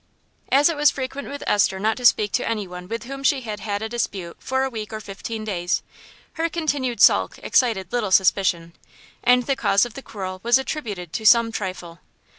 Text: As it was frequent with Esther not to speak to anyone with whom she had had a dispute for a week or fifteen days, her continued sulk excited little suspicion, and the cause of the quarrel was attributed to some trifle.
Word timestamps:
As 0.51 0.67
it 0.67 0.75
was 0.75 0.89
frequent 0.89 1.27
with 1.27 1.43
Esther 1.45 1.77
not 1.79 1.95
to 1.97 2.05
speak 2.05 2.31
to 2.31 2.49
anyone 2.49 2.87
with 2.87 3.03
whom 3.03 3.21
she 3.23 3.41
had 3.41 3.59
had 3.59 3.83
a 3.83 3.87
dispute 3.89 4.35
for 4.39 4.63
a 4.63 4.69
week 4.71 4.91
or 4.91 4.99
fifteen 4.99 5.43
days, 5.45 5.83
her 6.41 6.49
continued 6.49 6.99
sulk 6.99 7.37
excited 7.43 7.93
little 7.93 8.09
suspicion, 8.09 8.73
and 9.23 9.43
the 9.43 9.55
cause 9.55 9.85
of 9.85 9.93
the 9.93 10.01
quarrel 10.01 10.39
was 10.41 10.57
attributed 10.57 11.13
to 11.13 11.23
some 11.23 11.51
trifle. 11.51 11.99